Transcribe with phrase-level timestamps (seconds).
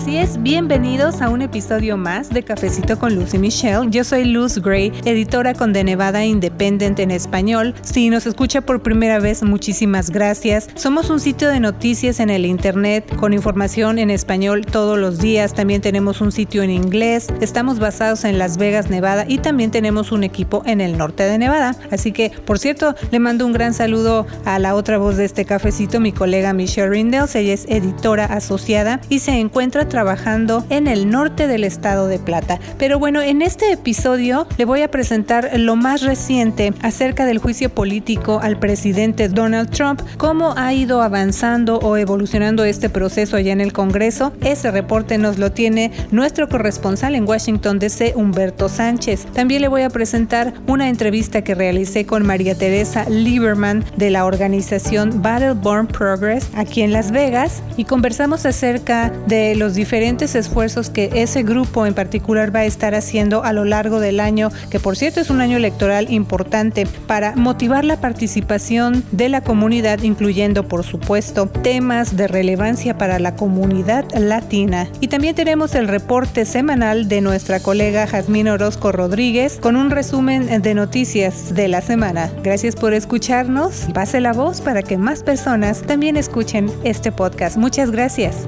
[0.00, 3.90] Así es, bienvenidos a un episodio más de Cafecito con Lucy Michelle.
[3.90, 7.74] Yo soy Luz Gray, editora con The Nevada Independent en español.
[7.82, 10.68] Si nos escucha por primera vez, muchísimas gracias.
[10.74, 15.52] Somos un sitio de noticias en el internet con información en español todos los días.
[15.52, 17.26] También tenemos un sitio en inglés.
[17.42, 21.36] Estamos basados en Las Vegas, Nevada y también tenemos un equipo en el norte de
[21.36, 21.76] Nevada.
[21.90, 25.44] Así que, por cierto, le mando un gran saludo a la otra voz de este
[25.44, 27.34] cafecito, mi colega Michelle Rindels.
[27.34, 32.58] Ella es editora asociada y se encuentra trabajando en el norte del estado de Plata.
[32.78, 37.68] Pero bueno, en este episodio le voy a presentar lo más reciente acerca del juicio
[37.68, 43.60] político al presidente Donald Trump, cómo ha ido avanzando o evolucionando este proceso allá en
[43.60, 44.32] el Congreso.
[44.40, 49.26] Ese reporte nos lo tiene nuestro corresponsal en Washington DC, Humberto Sánchez.
[49.34, 54.24] También le voy a presentar una entrevista que realicé con María Teresa Lieberman de la
[54.24, 61.08] organización Battleborn Progress aquí en Las Vegas y conversamos acerca de los diferentes esfuerzos que
[61.14, 64.94] ese grupo en particular va a estar haciendo a lo largo del año, que por
[64.94, 70.84] cierto es un año electoral importante, para motivar la participación de la comunidad, incluyendo por
[70.84, 74.86] supuesto temas de relevancia para la comunidad latina.
[75.00, 80.60] Y también tenemos el reporte semanal de nuestra colega Jazmín Orozco Rodríguez con un resumen
[80.60, 82.30] de noticias de la semana.
[82.42, 83.86] Gracias por escucharnos.
[83.94, 87.56] Pase la voz para que más personas también escuchen este podcast.
[87.56, 88.46] Muchas gracias.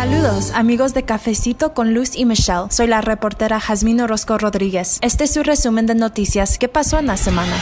[0.00, 2.70] Saludos amigos de Cafecito con Luz y Michelle.
[2.70, 4.98] Soy la reportera Jazmín Orozco Rodríguez.
[5.02, 7.54] Este es su resumen de noticias que pasó en la semana.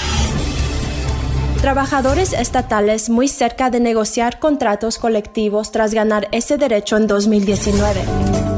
[1.61, 8.58] Trabajadores estatales muy cerca de negociar contratos colectivos tras ganar ese derecho en 2019.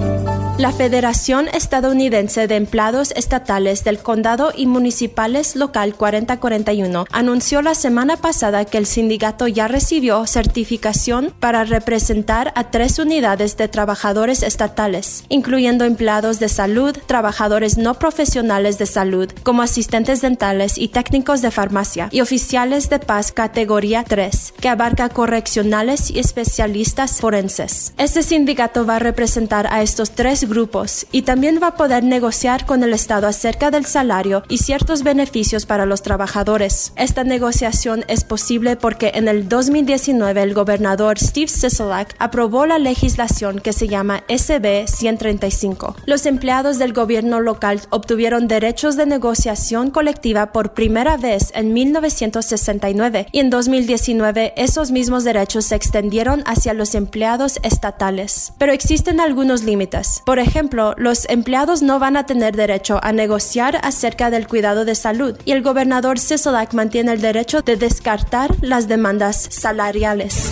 [0.60, 8.18] La Federación Estadounidense de Empleados Estatales del Condado y Municipales Local 4041 anunció la semana
[8.18, 15.24] pasada que el sindicato ya recibió certificación para representar a tres unidades de trabajadores estatales,
[15.30, 21.50] incluyendo empleados de salud, trabajadores no profesionales de salud, como asistentes dentales y técnicos de
[21.50, 27.94] farmacia, y oficiales de paz categoría 3, que abarca correccionales y especialistas forenses.
[27.96, 32.66] Este sindicato va a representar a estos tres grupos y también va a poder negociar
[32.66, 36.92] con el Estado acerca del salario y ciertos beneficios para los trabajadores.
[36.96, 43.60] Esta negociación es posible porque en el 2019 el gobernador Steve Sisolak aprobó la legislación
[43.60, 45.96] que se llama SB 135.
[46.04, 53.28] Los empleados del gobierno local obtuvieron derechos de negociación colectiva por primera vez en 1969
[53.32, 58.52] y en 2019 esos mismos derechos se extendieron hacia los empleados estatales.
[58.58, 60.22] Pero existen algunos límites.
[60.26, 64.94] Por ejemplo, los empleados no van a tener derecho a negociar acerca del cuidado de
[64.94, 70.50] salud y el gobernador Sisolak mantiene el derecho de descartar las demandas salariales.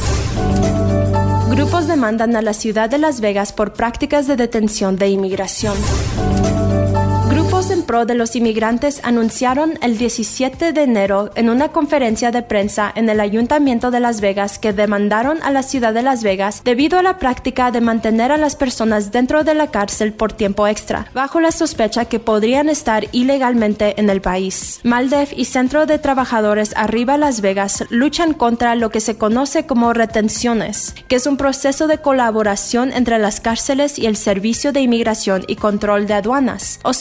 [1.51, 5.77] Grupos demandan a la ciudad de Las Vegas por prácticas de detención de inmigración
[7.59, 12.93] en pro de los inmigrantes anunciaron el 17 de enero en una conferencia de prensa
[12.95, 17.01] en el Ayuntamiento de Las Vegas que demandaron a la ciudad de Las Vegas debido
[17.01, 21.11] a la práctica de mantener a las personas dentro de la cárcel por tiempo extra,
[21.13, 24.79] bajo la sospecha que podrían estar ilegalmente en el país.
[24.85, 29.93] Maldef y Centro de Trabajadores Arriba Las Vegas luchan contra lo que se conoce como
[29.93, 35.43] retenciones, que es un proceso de colaboración entre las cárceles y el Servicio de Inmigración
[35.49, 36.93] y Control de Aduanas, o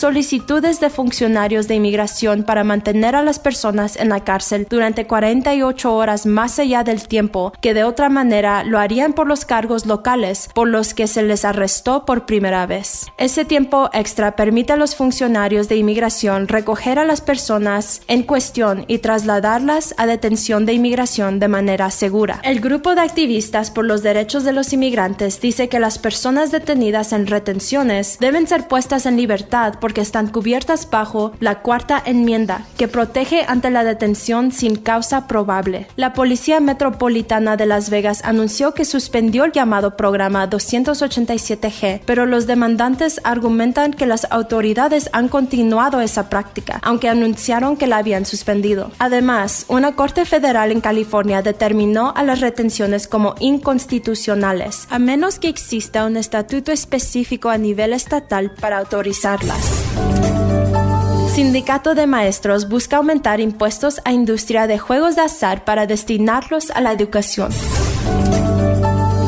[0.47, 5.93] solicitud de funcionarios de inmigración para mantener a las personas en la cárcel durante 48
[5.93, 10.49] horas más allá del tiempo que de otra manera lo harían por los cargos locales
[10.53, 13.07] por los que se les arrestó por primera vez.
[13.17, 18.85] Ese tiempo extra permite a los funcionarios de inmigración recoger a las personas en cuestión
[18.87, 22.39] y trasladarlas a detención de inmigración de manera segura.
[22.43, 27.11] El grupo de activistas por los derechos de los inmigrantes dice que las personas detenidas
[27.11, 32.87] en retenciones deben ser puestas en libertad porque están cubiertas bajo la cuarta enmienda, que
[32.87, 35.87] protege ante la detención sin causa probable.
[35.95, 42.45] La Policía Metropolitana de Las Vegas anunció que suspendió el llamado programa 287G, pero los
[42.45, 48.91] demandantes argumentan que las autoridades han continuado esa práctica, aunque anunciaron que la habían suspendido.
[48.99, 55.49] Además, una corte federal en California determinó a las retenciones como inconstitucionales, a menos que
[55.49, 60.26] exista un estatuto específico a nivel estatal para autorizarlas.
[61.37, 66.81] Sindicato de Maestros busca aumentar impuestos a industria de juegos de azar para destinarlos a
[66.81, 67.51] la educación.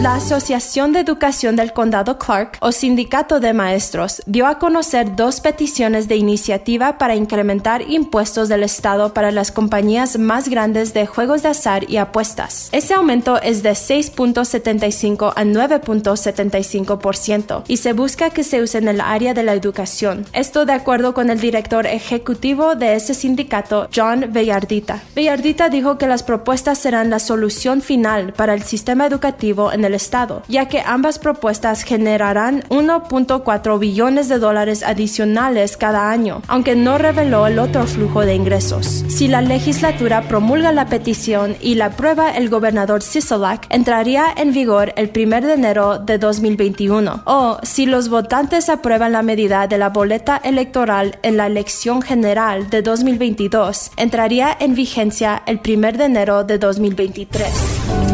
[0.01, 5.41] La Asociación de Educación del Condado Clark, o Sindicato de Maestros, dio a conocer dos
[5.41, 11.43] peticiones de iniciativa para incrementar impuestos del Estado para las compañías más grandes de juegos
[11.43, 12.69] de azar y apuestas.
[12.71, 19.01] Ese aumento es de 6.75 a 9.75% y se busca que se use en el
[19.01, 20.25] área de la educación.
[20.31, 25.03] Esto de acuerdo con el director ejecutivo de ese sindicato, John Bellardita.
[25.13, 29.88] Bellardita dijo que las propuestas serán la solución final para el sistema educativo en el
[29.93, 36.97] Estado, ya que ambas propuestas generarán 1.4 billones de dólares adicionales cada año, aunque no
[36.97, 39.03] reveló el otro flujo de ingresos.
[39.07, 44.93] Si la legislatura promulga la petición y la aprueba el gobernador Sisolak, entraría en vigor
[44.95, 47.23] el 1 de enero de 2021.
[47.25, 52.69] O si los votantes aprueban la medida de la boleta electoral en la elección general
[52.69, 58.08] de 2022, entraría en vigencia el 1 de enero de 2023.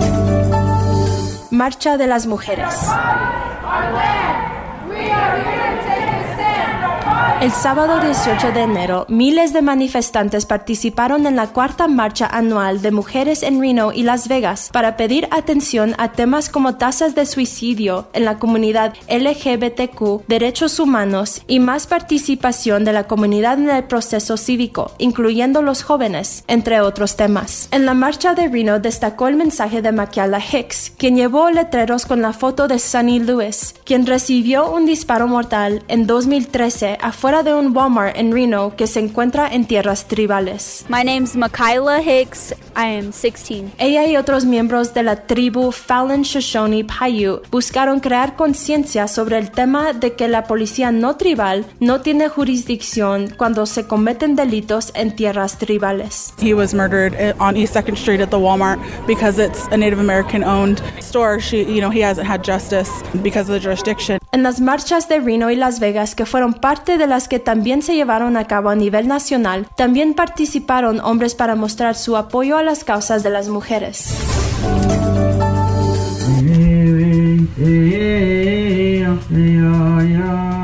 [1.55, 2.67] Marcha de las Mujeres.
[7.45, 12.89] El sábado 18 de enero, miles de manifestantes participaron en la cuarta marcha anual de
[12.89, 18.07] mujeres en Reno y Las Vegas para pedir atención a temas como tasas de suicidio
[18.13, 24.37] en la comunidad LGBTQ, derechos humanos y más participación de la comunidad en el proceso
[24.37, 27.67] cívico, incluyendo los jóvenes, entre otros temas.
[27.69, 32.23] En la marcha de Reno destacó el mensaje de Maquiala Hicks, quien llevó letreros con
[32.23, 37.11] la foto de Sunny Lewis, quien recibió un disparo mortal en 2013 a
[37.43, 40.85] de un Walmart en Reno que se encuentra en tierras tribales.
[40.89, 42.53] My name's Makayla Hicks.
[42.75, 43.73] I am 16.
[43.77, 49.51] Ella y otros miembros de la tribu Fallon Shoshone Paiute buscaron crear conciencia sobre el
[49.51, 55.15] tema de que la policía no tribal no tiene jurisdicción cuando se cometen delitos en
[55.15, 56.33] tierras tribales.
[56.41, 60.43] He was murdered on East 2nd Street at the Walmart because it's a Native American
[60.43, 61.39] owned store.
[61.39, 62.89] She, you know, he hasn't had justice
[63.23, 64.19] because of the jurisdiction.
[64.35, 67.81] En las marchas de Reno y Las Vegas, que fueron parte de las que también
[67.81, 72.61] se llevaron a cabo a nivel nacional, también participaron hombres para mostrar su apoyo a
[72.61, 74.13] las causas de las mujeres.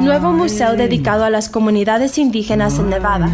[0.01, 3.29] Nuevo museo dedicado a las comunidades indígenas en Nevada.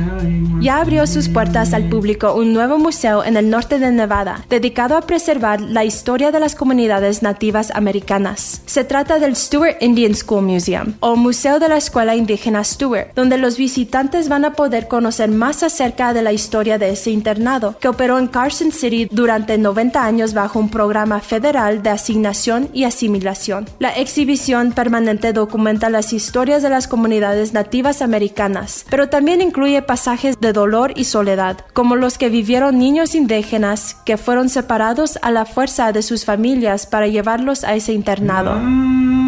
[0.59, 4.97] Ya abrió sus puertas al público un nuevo museo en el norte de Nevada, dedicado
[4.97, 8.63] a preservar la historia de las comunidades nativas americanas.
[8.65, 13.37] Se trata del Stewart Indian School Museum, o Museo de la Escuela Indígena Stewart, donde
[13.37, 17.87] los visitantes van a poder conocer más acerca de la historia de ese internado, que
[17.87, 23.69] operó en Carson City durante 90 años bajo un programa federal de asignación y asimilación.
[23.79, 30.39] La exhibición permanente documenta las historias de las comunidades nativas americanas, pero también incluye pasajes
[30.39, 35.45] de dolor y soledad, como los que vivieron niños indígenas que fueron separados a la
[35.45, 39.26] fuerza de sus familias para llevarlos a ese internado.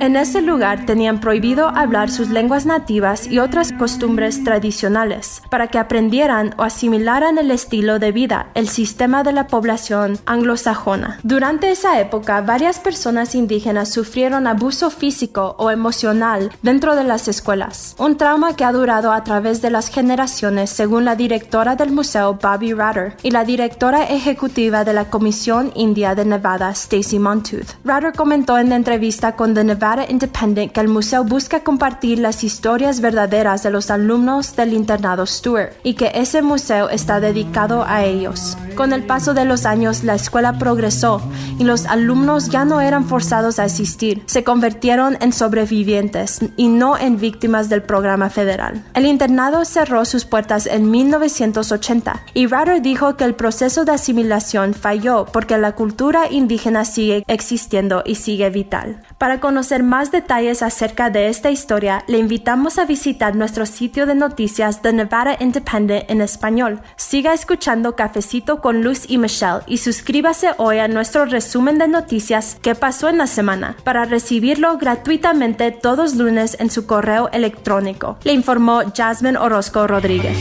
[0.00, 5.78] En ese lugar tenían prohibido hablar sus lenguas nativas y otras costumbres tradicionales, para que
[5.78, 11.18] aprendieran o asimilaran el estilo de vida, el sistema de la población anglosajona.
[11.22, 17.94] Durante esa época, varias personas indígenas sufrieron abuso físico o emocional dentro de las escuelas,
[17.98, 22.38] un trauma que ha durado a través de las generaciones, según la directora del museo
[22.40, 27.76] Bobby Ratter y la directora ejecutiva de la Comisión India de Nevada, Stacy Montooth.
[27.84, 32.44] Ratter comentó en la entrevista con The Nevada Independent que el museo busca compartir las
[32.44, 38.04] historias verdaderas de los alumnos del internado Stewart y que ese museo está dedicado a
[38.04, 38.56] ellos.
[38.76, 41.20] Con el paso de los años, la escuela progresó
[41.58, 46.96] y los alumnos ya no eran forzados a asistir, se convirtieron en sobrevivientes y no
[46.96, 48.84] en víctimas del programa federal.
[48.94, 54.74] El internado cerró sus puertas en 1980 y Ratter dijo que el proceso de asimilación
[54.74, 59.02] falló porque la cultura indígena sigue existiendo y sigue vital.
[59.20, 64.14] Para conocer más detalles acerca de esta historia, le invitamos a visitar nuestro sitio de
[64.14, 66.80] noticias The Nevada Independent en español.
[66.96, 72.56] Siga escuchando Cafecito con Luz y Michelle y suscríbase hoy a nuestro resumen de noticias
[72.62, 78.16] que pasó en la semana para recibirlo gratuitamente todos lunes en su correo electrónico.
[78.24, 80.38] Le informó Jasmine Orozco Rodríguez.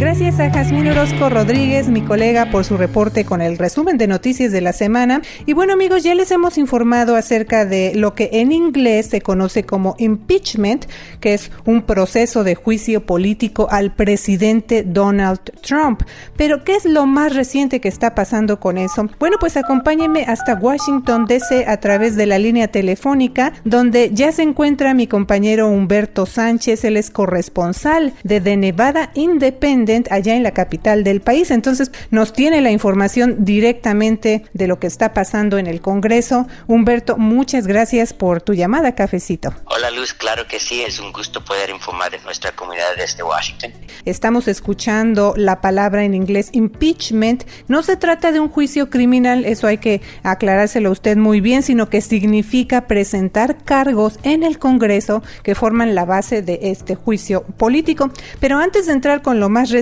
[0.00, 4.50] Gracias a Jazmín Orozco Rodríguez, mi colega, por su reporte con el resumen de noticias
[4.50, 5.20] de la semana.
[5.44, 9.64] Y bueno amigos, ya les hemos informado acerca de lo que en inglés se conoce
[9.64, 10.86] como impeachment,
[11.20, 16.00] que es un proceso de juicio político al presidente Donald Trump.
[16.34, 19.06] Pero ¿qué es lo más reciente que está pasando con eso?
[19.18, 24.44] Bueno, pues acompáñenme hasta Washington DC a través de la línea telefónica, donde ya se
[24.44, 30.52] encuentra mi compañero Humberto Sánchez, él es corresponsal de The Nevada Independent allá en la
[30.52, 31.50] capital del país.
[31.50, 36.46] Entonces nos tiene la información directamente de lo que está pasando en el Congreso.
[36.66, 39.54] Humberto, muchas gracias por tu llamada, cafecito.
[39.66, 43.72] Hola Luz, claro que sí, es un gusto poder informar en nuestra comunidad desde Washington.
[44.04, 47.44] Estamos escuchando la palabra en inglés impeachment.
[47.68, 51.62] No se trata de un juicio criminal, eso hay que aclarárselo a usted muy bien,
[51.62, 57.42] sino que significa presentar cargos en el Congreso que forman la base de este juicio
[57.42, 58.10] político.
[58.40, 59.79] Pero antes de entrar con lo más reciente,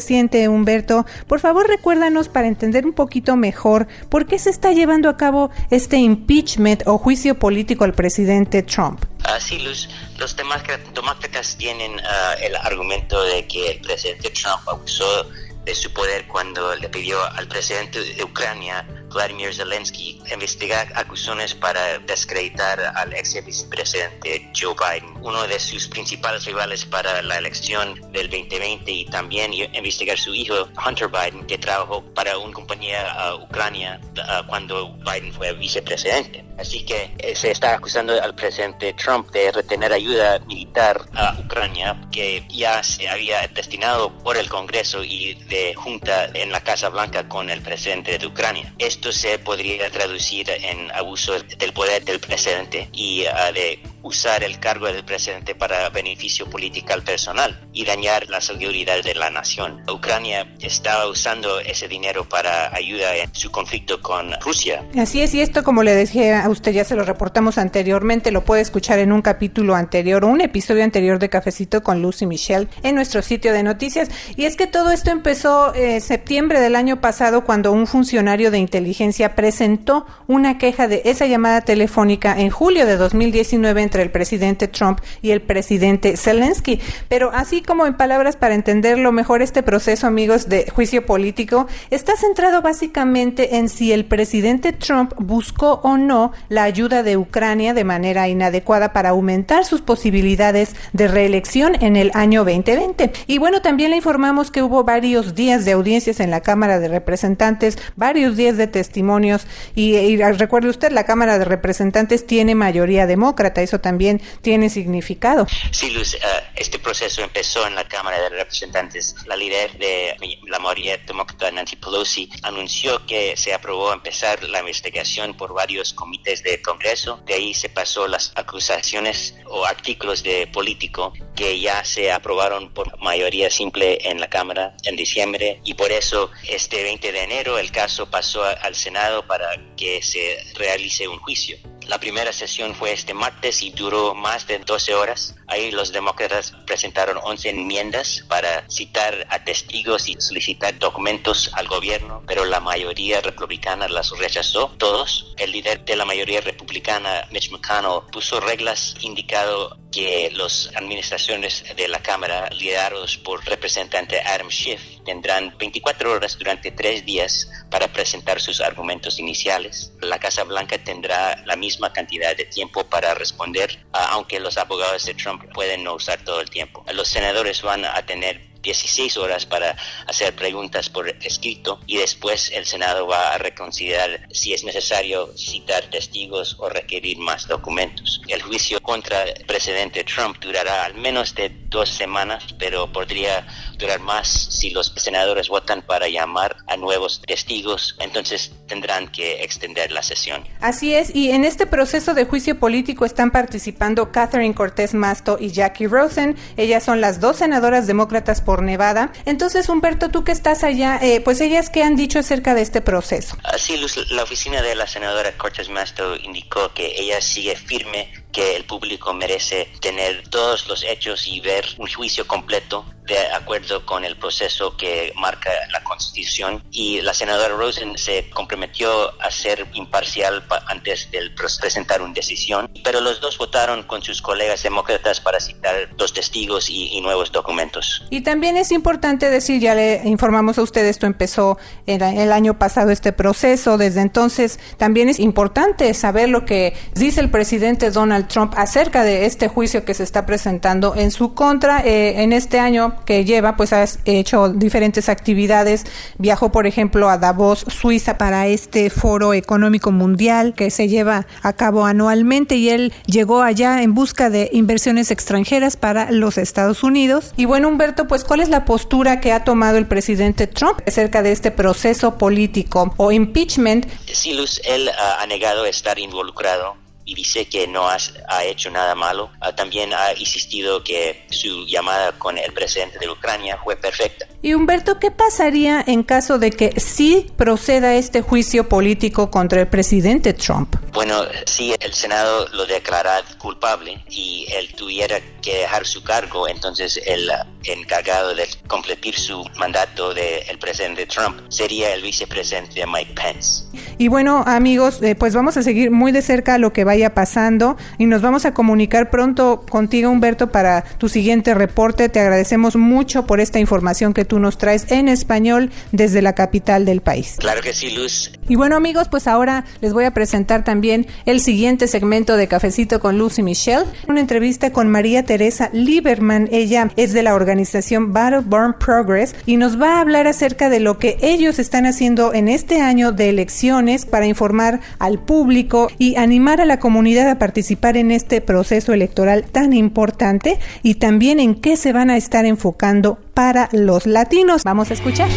[0.48, 5.16] Humberto, por favor recuérdanos para entender un poquito mejor por qué se está llevando a
[5.16, 9.04] cabo este impeachment o juicio político al presidente Trump.
[9.24, 9.88] Así, Luz,
[10.18, 15.26] los demócratas tienen ah, el argumento de que el presidente Trump abusó
[15.64, 21.98] de su poder cuando le pidió al presidente de Ucrania Vladimir Zelensky investigar acusaciones para
[22.00, 28.30] descreditar al ex vicepresidente Joe Biden, uno de sus principales rivales para la elección del
[28.30, 34.00] 2020 y también investigar su hijo Hunter Biden, que trabajó para una compañía uh, ucrania
[34.16, 36.44] uh, cuando Biden fue vicepresidente.
[36.58, 41.96] Así que eh, se está acusando al presidente Trump de retener ayuda militar a Ucrania
[42.12, 47.26] que ya se había destinado por el Congreso y de junta en la Casa Blanca
[47.26, 48.74] con el presidente de Ucrania.
[48.76, 54.58] Esto se podría traducir en abuso del poder del presidente y uh, de usar el
[54.58, 59.82] cargo del presidente para beneficio político personal y dañar la seguridad de la nación.
[59.92, 64.84] Ucrania estaba usando ese dinero para ayuda en su conflicto con Rusia.
[64.96, 68.44] Así es, y esto como le decía a usted, ya se lo reportamos anteriormente, lo
[68.44, 72.68] puede escuchar en un capítulo anterior o un episodio anterior de Cafecito con Lucy Michelle
[72.82, 74.08] en nuestro sitio de noticias.
[74.36, 78.50] Y es que todo esto empezó en eh, septiembre del año pasado cuando un funcionario
[78.50, 84.10] de inteligencia presentó una queja de esa llamada telefónica en julio de 2019 entre el
[84.10, 86.78] presidente Trump y el presidente Zelensky.
[87.08, 92.16] Pero así como en palabras para entenderlo mejor, este proceso, amigos, de juicio político está
[92.16, 97.84] centrado básicamente en si el presidente Trump buscó o no la ayuda de Ucrania de
[97.84, 103.12] manera inadecuada para aumentar sus posibilidades de reelección en el año 2020.
[103.26, 106.88] Y bueno, también le informamos que hubo varios días de audiencias en la Cámara de
[106.88, 113.62] Representantes, varios días de testimonios y, recuerde usted, la Cámara de Representantes tiene mayoría demócrata,
[113.62, 115.46] eso también tiene significado.
[115.70, 116.18] Sí, Luz, eh,
[116.56, 119.14] este proceso empezó en la Cámara de Representantes.
[119.26, 120.16] La líder de
[120.46, 126.42] la mayoría demócrata, Nancy Pelosi, anunció que se aprobó empezar la investigación por varios comités
[126.42, 127.20] de Congreso.
[127.26, 132.98] De ahí se pasó las acusaciones o artículos de político que ya se aprobaron por
[133.00, 137.70] mayoría simple en la Cámara en diciembre y por eso este 20 de enero el
[137.70, 141.58] caso pasó al Senado para que se realice un juicio.
[141.88, 145.34] La primera sesión fue este martes y duró más de 12 horas.
[145.46, 152.22] Ahí los demócratas presentaron 11 enmiendas para citar a testigos y solicitar documentos al gobierno,
[152.26, 155.34] pero la mayoría republicana las rechazó todos.
[155.38, 161.88] El líder de la mayoría republicana, Mitch McConnell, puso reglas indicando que las administraciones de
[161.88, 168.40] la Cámara, liderados por representante Adam Schiff, tendrán 24 horas durante tres días para presentar
[168.40, 169.92] sus argumentos iniciales.
[170.00, 175.14] La Casa Blanca tendrá la misma cantidad de tiempo para responder, aunque los abogados de
[175.14, 176.84] Trump pueden no usar todo el tiempo.
[176.92, 182.66] Los senadores van a tener 16 horas para hacer preguntas por escrito y después el
[182.66, 188.20] Senado va a reconsiderar si es necesario citar testigos o requerir más documentos.
[188.28, 193.46] El juicio contra el presidente Trump durará al menos de dos semanas, pero podría
[193.78, 199.92] durar más si los senadores votan para llamar a nuevos testigos, entonces tendrán que extender
[199.92, 200.42] la sesión.
[200.60, 205.50] Así es, y en este proceso de juicio político están participando Catherine Cortés Masto y
[205.50, 206.36] Jackie Rosen.
[206.56, 209.12] Ellas son las dos senadoras demócratas por Nevada.
[209.26, 212.80] Entonces, Humberto, tú que estás allá, eh, pues ellas qué han dicho acerca de este
[212.80, 213.36] proceso.
[213.44, 213.78] Así,
[214.08, 219.12] la oficina de la senadora Cortés Masto indicó que ella sigue firme que el público
[219.12, 224.76] merece tener todos los hechos y ver un juicio completo de acuerdo con el proceso
[224.76, 228.88] que marca la Constitución y la senadora Rosen se comprometió
[229.20, 231.20] a ser imparcial antes de
[231.58, 236.68] presentar una decisión, pero los dos votaron con sus colegas demócratas para citar dos testigos
[236.68, 238.04] y, nuevos documentos.
[238.10, 242.58] Y también es importante decir, ya le informamos a ustedes, esto empezó el, el año
[242.58, 248.27] pasado este proceso, desde entonces también es importante saber lo que dice el presidente Donald
[248.28, 251.80] Trump acerca de este juicio que se está presentando en su contra.
[251.80, 255.84] Eh, en este año que lleva, pues ha hecho diferentes actividades.
[256.18, 261.52] Viajó, por ejemplo, a Davos, Suiza, para este foro económico mundial que se lleva a
[261.54, 267.32] cabo anualmente y él llegó allá en busca de inversiones extranjeras para los Estados Unidos.
[267.36, 271.22] Y bueno, Humberto, pues ¿cuál es la postura que ha tomado el presidente Trump acerca
[271.22, 273.86] de este proceso político o impeachment?
[274.12, 279.30] Sí, él ha negado estar involucrado y dice que no ha, hecho nada malo.
[279.40, 284.28] Ah, también ha insistido que su llamada con el presidente de Ucrania fue perfecta.
[284.42, 289.68] Y Humberto, ¿qué pasaría en caso de que sí proceda este juicio político contra el
[289.68, 290.76] presidente Trump?
[290.92, 297.00] Bueno, si el Senado lo declara culpable y él tuviera que dejar su cargo, entonces
[297.06, 297.30] el
[297.64, 303.64] encargado de completar su mandato del presidente Trump sería el vicepresidente Mike Pence.
[304.00, 307.76] Y bueno, amigos, eh, pues vamos a seguir muy de cerca lo que vaya pasando
[307.98, 312.08] y nos vamos a comunicar pronto contigo, Humberto, para tu siguiente reporte.
[312.08, 316.84] Te agradecemos mucho por esta información que tú nos traes en español desde la capital
[316.84, 317.34] del país.
[317.40, 318.30] Claro que sí, Luz.
[318.46, 323.00] Y bueno, amigos, pues ahora les voy a presentar también el siguiente segmento de Cafecito
[323.00, 326.48] con Luz y Michelle, una entrevista con María Teresa Lieberman.
[326.52, 331.00] Ella es de la organización Battleborn Progress y nos va a hablar acerca de lo
[331.00, 336.60] que ellos están haciendo en este año de elecciones para informar al público y animar
[336.60, 341.76] a la comunidad a participar en este proceso electoral tan importante y también en qué
[341.76, 344.64] se van a estar enfocando para los latinos.
[344.64, 345.28] Vamos a escuchar.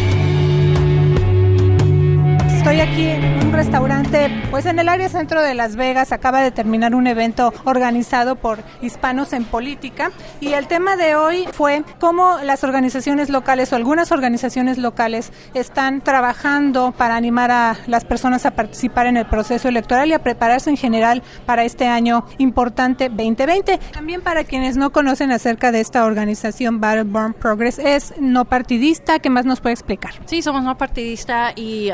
[2.62, 6.12] Estoy aquí en un restaurante, pues en el área centro de Las Vegas.
[6.12, 10.12] Acaba de terminar un evento organizado por Hispanos en Política.
[10.40, 16.02] Y el tema de hoy fue cómo las organizaciones locales o algunas organizaciones locales están
[16.02, 20.70] trabajando para animar a las personas a participar en el proceso electoral y a prepararse
[20.70, 23.78] en general para este año importante 2020.
[23.92, 29.18] También para quienes no conocen acerca de esta organización Battleborn Progress, es no partidista.
[29.18, 30.12] ¿Qué más nos puede explicar?
[30.26, 31.90] Sí, somos no partidista y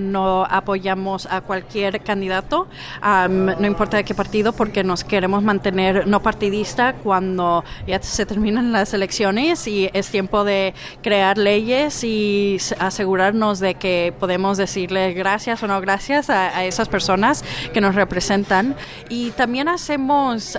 [0.00, 2.68] no apoyamos a cualquier candidato,
[3.02, 8.72] no importa de qué partido, porque nos queremos mantener no partidista cuando ya se terminan
[8.72, 15.62] las elecciones y es tiempo de crear leyes y asegurarnos de que podemos decirle gracias
[15.62, 18.74] o no gracias a, esas personas que nos representan.
[19.08, 20.58] Y también hacemos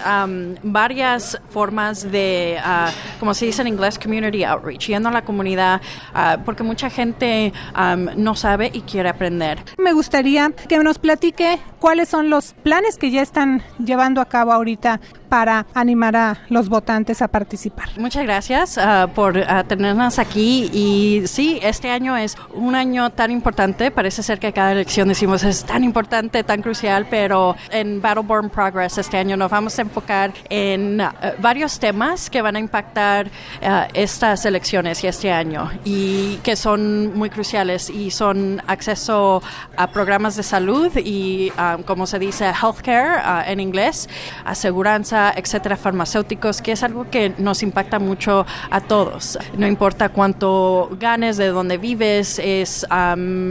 [0.64, 5.82] varias formas de, ah, como se dice en inglés, community outreach, yendo a la comunidad,
[6.14, 7.54] ah, porque mucha gente
[8.18, 9.31] no sabe y quiere aprender
[9.78, 14.52] me gustaría que nos platique cuáles son los planes que ya están llevando a cabo
[14.52, 15.00] ahorita
[15.32, 17.88] para animar a los votantes a participar.
[17.98, 23.32] Muchas gracias uh, por uh, tenernos aquí y sí, este año es un año tan
[23.32, 28.50] importante, parece ser que cada elección decimos es tan importante, tan crucial, pero en Battleborn
[28.50, 31.06] Progress este año nos vamos a enfocar en uh,
[31.40, 33.32] varios temas que van a impactar
[33.94, 39.42] estas elecciones y este año y que son muy cruciales y son acceso
[39.78, 41.54] a programas de salud y
[41.86, 44.10] como se dice healthcare en inglés,
[44.44, 49.38] aseguranza etcétera, farmacéuticos, que es algo que nos impacta mucho a todos.
[49.58, 52.86] No importa cuánto ganes, de dónde vives, es,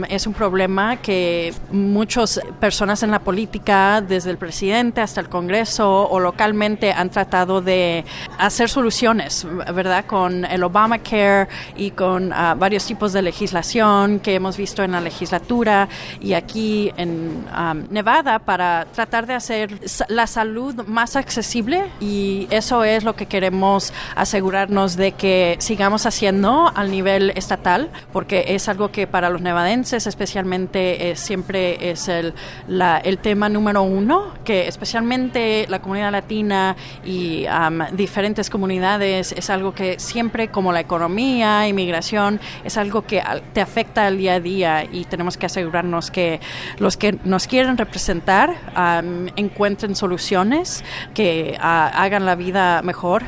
[0.09, 6.09] es un problema que muchas personas en la política, desde el presidente hasta el Congreso
[6.09, 8.03] o localmente, han tratado de
[8.37, 10.05] hacer soluciones, ¿verdad?
[10.05, 15.01] Con el Obamacare y con ah, varios tipos de legislación que hemos visto en la
[15.01, 15.87] legislatura
[16.19, 17.45] y aquí en
[17.89, 21.60] Nevada para tratar de hacer la salud más accesible
[21.99, 28.45] y eso es lo que queremos asegurarnos de que sigamos haciendo al nivel estatal, porque
[28.49, 32.33] es algo que para los nevadenses especialmente siempre es el,
[33.03, 37.45] el tema número uno, que especialmente la comunidad latina y
[37.93, 43.21] diferentes comunidades es algo que siempre como la economía, inmigración, es algo que
[43.53, 46.39] te afecta al día a día y tenemos que asegurarnos que
[46.79, 48.55] los que nos quieren representar
[49.35, 53.23] encuentren soluciones que hagan la vida mejor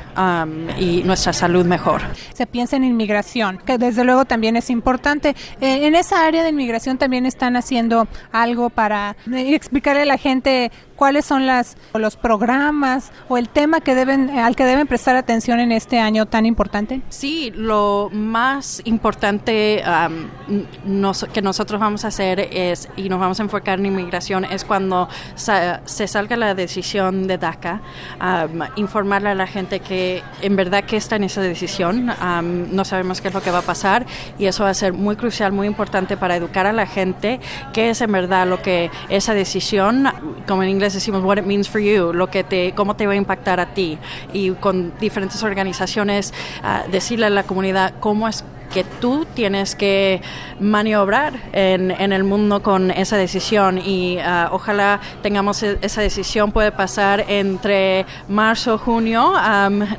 [0.80, 2.02] y nuestra salud mejor.
[2.34, 5.36] Se piensa en inmigración, que desde luego también es importante.
[5.62, 10.18] Eh, en esa área de inmigración también están haciendo algo para eh, explicarle a la
[10.18, 15.16] gente cuáles son las los programas o el tema que deben al que deben prestar
[15.16, 17.02] atención en este año tan importante?
[17.10, 19.84] Sí, lo más importante
[21.34, 25.08] que nosotros vamos a hacer es y nos vamos a enfocar en inmigración es cuando
[25.36, 27.82] se salga la decisión de DACA,
[28.76, 32.12] informarle a la gente que en verdad que está en esa decisión,
[32.72, 34.06] no sabemos qué es lo que va a pasar
[34.38, 37.40] y eso va a ser muy crucial, muy importante para educar a la gente
[37.74, 40.08] qué es en verdad lo que esa decisión,
[40.48, 43.14] como en inglés decimos what it means for you, lo que te, cómo te va
[43.14, 43.98] a impactar a ti.
[44.34, 48.44] Y con diferentes organizaciones uh, decirle a la comunidad cómo es
[48.74, 50.22] que tú tienes que
[50.60, 53.78] maniobrar en, en el mundo con esa decisión.
[53.78, 56.52] Y uh, ojalá tengamos e, esa decisión.
[56.52, 59.34] Puede pasar entre marzo junio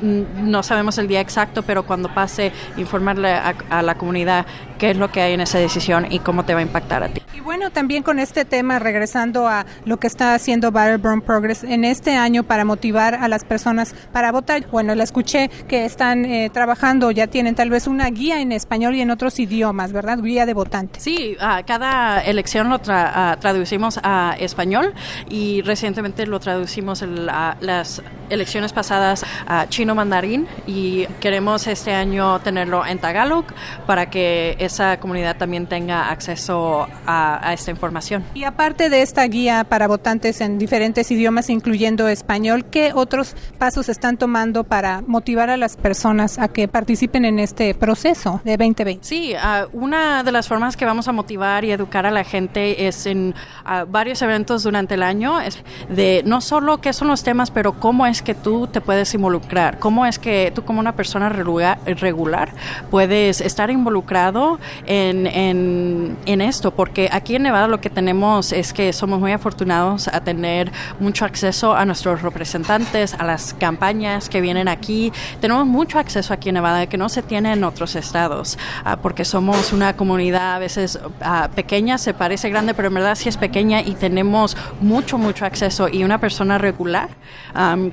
[0.01, 4.45] no sabemos el día exacto pero cuando pase informarle a, a la comunidad
[4.77, 7.09] qué es lo que hay en esa decisión y cómo te va a impactar a
[7.09, 7.24] ti.
[7.45, 12.15] Bueno, también con este tema, regresando a lo que está haciendo Battleborn Progress en este
[12.15, 14.65] año para motivar a las personas para votar.
[14.71, 18.95] Bueno, la escuché que están eh, trabajando, ya tienen tal vez una guía en español
[18.95, 20.23] y en otros idiomas, ¿verdad?
[20.23, 21.03] Guía de votantes.
[21.03, 24.95] Sí, cada elección lo traducimos a español
[25.29, 32.39] y recientemente lo traducimos en las elecciones pasadas a chino mandarín y queremos este año
[32.39, 33.45] tenerlo en tagalog
[33.85, 38.23] para que esa comunidad también tenga acceso a, esta información.
[38.33, 43.89] Y aparte de esta guía para votantes en diferentes idiomas, incluyendo español, ¿qué otros pasos
[43.89, 49.05] están tomando para motivar a las personas a que participen en este proceso de 2020?
[49.05, 52.87] Sí, ah, una de las formas que vamos a motivar y educar a la gente
[52.87, 57.23] es en ah, varios eventos durante el año, es de no solo qué son los
[57.23, 60.95] temas, pero cómo es que tú te puedes involucrar, cómo es que tú como una
[60.95, 62.49] persona regular
[62.91, 68.93] puedes estar involucrado en, en, esto, porque aquí en Nevada lo que tenemos es que
[68.93, 74.67] somos muy afortunados a tener mucho acceso a nuestros representantes, a las campañas que vienen
[74.67, 75.11] aquí.
[75.41, 79.25] Tenemos mucho acceso aquí en Nevada que no se tiene en otros estados, ah, porque
[79.25, 83.37] somos una comunidad a veces ah, pequeña, se parece grande, pero en verdad sí es
[83.37, 85.87] pequeña y tenemos mucho, mucho acceso.
[85.89, 87.09] Y una persona regular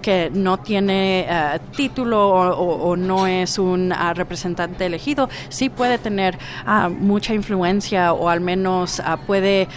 [0.03, 6.39] que no tiene ah, título o, no es un representante elegido, sí puede tener
[6.99, 9.69] mucha influencia o al menos puede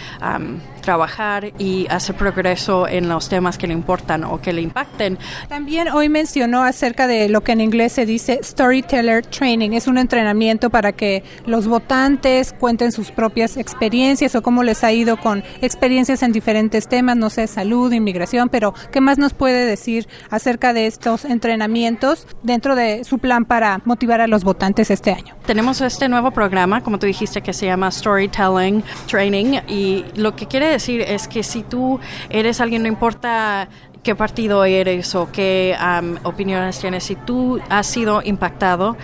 [0.86, 5.18] trabajar y hacer progreso en los temas que le importan o que le impacten.
[5.48, 9.72] También hoy mencionó acerca de lo que en inglés se dice Storyteller Training.
[9.72, 14.92] Es un entrenamiento para que los votantes cuenten sus propias experiencias o cómo les ha
[14.92, 19.66] ido con experiencias en diferentes temas, no sé, salud, inmigración, pero ¿qué más nos puede
[19.66, 25.10] decir acerca de estos entrenamientos dentro de su plan para motivar a los votantes este
[25.10, 25.34] año?
[25.46, 30.46] Tenemos este nuevo programa, como tú dijiste, que se llama Storytelling Training y lo que
[30.46, 33.68] quiere decir es que si tú eres alguien, no importa
[34.02, 35.76] qué partido eres o qué
[36.22, 38.96] opiniones tienes, si tú has sido impactado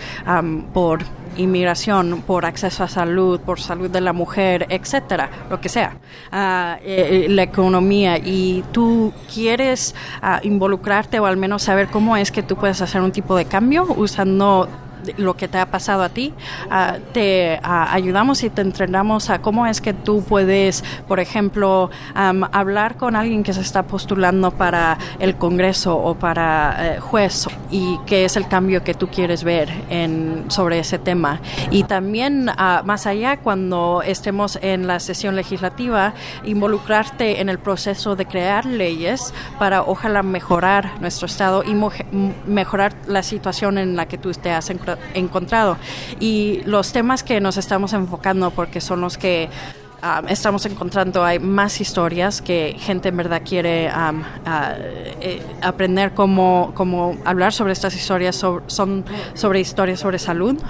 [0.73, 1.03] por
[1.35, 5.97] inmigración, por acceso a salud, por salud de la mujer, etcétera, lo que sea,
[6.81, 12.43] eh, la economía y tú quieres ah, involucrarte o al menos saber cómo es que
[12.43, 14.69] tú puedes hacer un tipo de cambio usando
[15.17, 16.33] lo que te ha pasado a ti,
[16.69, 21.89] ah, te ah, ayudamos y te entrenamos a cómo es que tú puedes, por ejemplo,
[22.13, 27.99] hablar con alguien que se está postulando para el Congreso o para eh, juez y
[28.05, 31.39] qué es el cambio que tú quieres ver en, sobre ese tema.
[31.71, 36.13] Y también, ah, más allá, cuando estemos en la sesión legislativa,
[36.43, 41.75] involucrarte en el proceso de crear leyes para ojalá mejorar nuestro Estado y
[42.47, 45.77] mejorar la situación en la que tú te has encontrado encontrado.
[46.19, 49.49] Y los temas que nos estamos enfocando, porque son los que
[50.27, 53.89] estamos encontrando hay más historias que gente en verdad quiere
[55.21, 60.61] eh, aprender cómo, cómo, hablar sobre estas historias, son sobre historias sobre salud,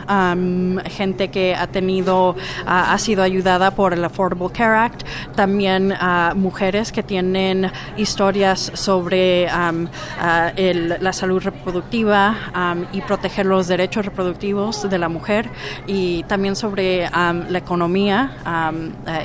[0.86, 5.04] gente que ha tenido, ha sido ayudada por el Affordable Care Act,
[5.36, 5.94] también
[6.36, 15.10] mujeres que tienen historias sobre la salud reproductiva y proteger los derechos reproductivos de la
[15.10, 15.50] mujer.
[15.88, 18.38] Y también sobre la economía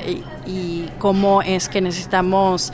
[0.05, 0.23] y,
[0.97, 2.73] cómo es que necesitamos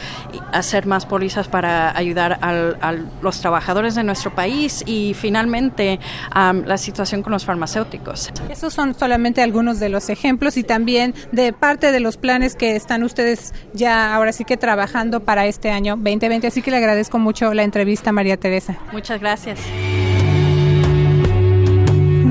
[0.54, 6.00] hacer más pólizas para ayudar a los trabajadores de nuestro país y finalmente
[6.34, 8.32] la situación con los farmacéuticos.
[8.50, 12.76] Esos son solamente algunos de los ejemplos y también de parte de los planes que
[12.76, 16.48] están ustedes ya ahora sí que trabajando para este año 2020.
[16.48, 18.78] Así que le agradezco mucho la entrevista, María Teresa.
[18.92, 19.60] Muchas gracias.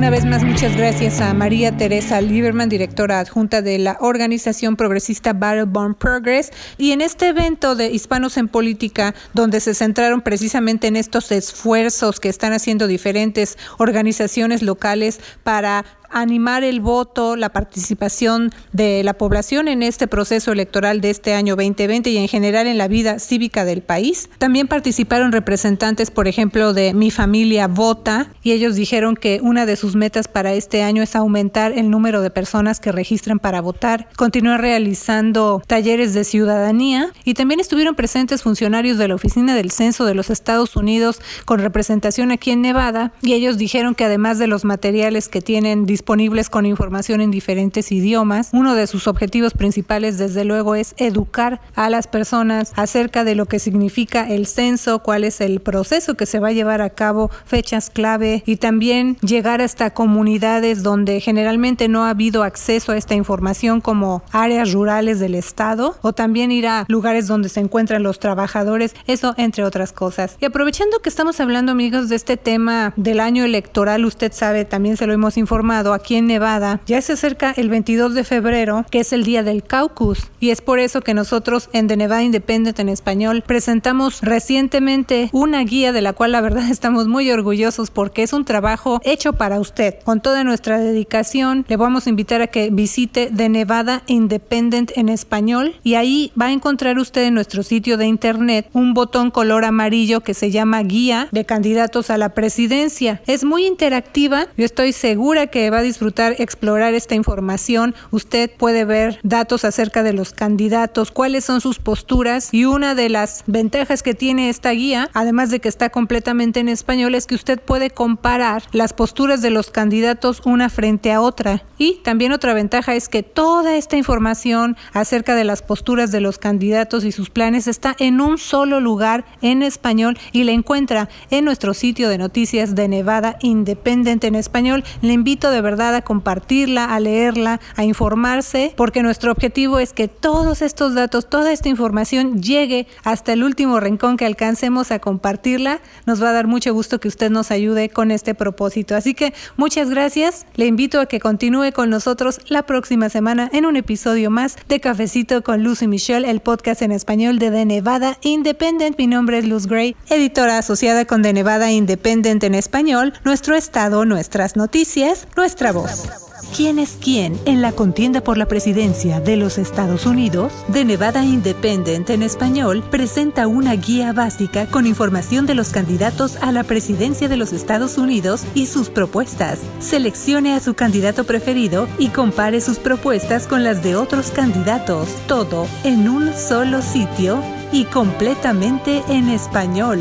[0.05, 5.33] Una vez más muchas gracias a María Teresa Lieberman, directora adjunta de la organización progresista
[5.33, 6.51] Battleborn Progress.
[6.77, 12.21] Y en este evento de Hispanos en Política, donde se centraron precisamente en estos esfuerzos
[12.21, 19.69] que están haciendo diferentes organizaciones locales para animar el voto, la participación de la población
[19.69, 23.65] en este proceso electoral de este año 2020 y en general en la vida cívica
[23.65, 24.31] del país.
[24.39, 29.75] También participaron representantes, por ejemplo, de Mi Familia Vota y ellos dijeron que una de
[29.77, 34.09] sus metas para este año es aumentar el número de personas que registran para votar,
[34.17, 40.05] continuar realizando talleres de ciudadanía y también estuvieron presentes funcionarios de la Oficina del Censo
[40.05, 44.47] de los Estados Unidos con representación aquí en Nevada y ellos dijeron que además de
[44.47, 48.51] los materiales que tienen disponibles disponibles con información en diferentes idiomas.
[48.53, 53.47] Uno de sus objetivos principales, desde luego, es educar a las personas acerca de lo
[53.47, 57.31] que significa el censo, cuál es el proceso que se va a llevar a cabo,
[57.47, 63.15] fechas clave y también llegar hasta comunidades donde generalmente no ha habido acceso a esta
[63.15, 68.19] información como áreas rurales del estado o también ir a lugares donde se encuentran los
[68.19, 70.37] trabajadores, eso entre otras cosas.
[70.39, 74.99] Y aprovechando que estamos hablando amigos de este tema del año electoral, usted sabe, también
[74.99, 79.01] se lo hemos informado, aquí en Nevada, ya se acerca el 22 de febrero, que
[79.01, 82.79] es el día del caucus, y es por eso que nosotros en The Nevada Independent
[82.79, 88.23] en español presentamos recientemente una guía de la cual la verdad estamos muy orgullosos porque
[88.23, 89.97] es un trabajo hecho para usted.
[90.05, 95.09] Con toda nuestra dedicación, le vamos a invitar a que visite The Nevada Independent en
[95.09, 99.65] español y ahí va a encontrar usted en nuestro sitio de internet un botón color
[99.65, 103.23] amarillo que se llama guía de candidatos a la presidencia.
[103.27, 107.95] Es muy interactiva, yo estoy segura que va a disfrutar explorar esta información.
[108.11, 113.09] Usted puede ver datos acerca de los candidatos, cuáles son sus posturas y una de
[113.09, 117.35] las ventajas que tiene esta guía, además de que está completamente en español, es que
[117.35, 121.65] usted puede comparar las posturas de los candidatos una frente a otra.
[121.77, 126.39] Y también otra ventaja es que toda esta información acerca de las posturas de los
[126.39, 131.45] candidatos y sus planes está en un solo lugar en español y la encuentra en
[131.45, 134.85] nuestro sitio de noticias de Nevada Independent en español.
[135.03, 140.07] Le invito de verdad a compartirla, a leerla, a informarse, porque nuestro objetivo es que
[140.07, 145.81] todos estos datos, toda esta información llegue hasta el último rincón que alcancemos a compartirla.
[146.07, 148.95] Nos va a dar mucho gusto que usted nos ayude con este propósito.
[148.95, 150.47] Así que muchas gracias.
[150.55, 154.79] Le invito a que continúe con nosotros la próxima semana en un episodio más de
[154.81, 158.99] Cafecito con Luz y Michelle, el podcast en español de The Nevada Independent.
[158.99, 164.05] Mi nombre es Luz Gray, editora asociada con The Nevada Independent en español, nuestro estado,
[164.05, 166.09] nuestras noticias, nuestra voz.
[166.57, 170.53] ¿Quién es quién en la contienda por la presidencia de los Estados Unidos?
[170.69, 176.53] De Nevada Independent en español presenta una guía básica con información de los candidatos a
[176.53, 179.59] la presidencia de los Estados Unidos y sus propuestas.
[179.81, 185.09] Seleccione a su candidato preferido y compare sus propuestas con las de otros candidatos.
[185.27, 190.01] Todo en un solo sitio y completamente en español